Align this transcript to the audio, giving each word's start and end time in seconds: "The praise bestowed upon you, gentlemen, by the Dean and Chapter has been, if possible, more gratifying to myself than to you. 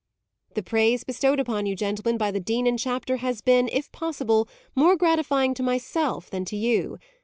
"The 0.55 0.63
praise 0.63 1.03
bestowed 1.03 1.39
upon 1.39 1.67
you, 1.67 1.75
gentlemen, 1.75 2.17
by 2.17 2.31
the 2.31 2.39
Dean 2.39 2.65
and 2.65 2.79
Chapter 2.79 3.17
has 3.17 3.41
been, 3.41 3.69
if 3.71 3.91
possible, 3.91 4.49
more 4.73 4.95
gratifying 4.95 5.53
to 5.53 5.61
myself 5.61 6.27
than 6.31 6.43
to 6.45 6.55
you. 6.57 6.97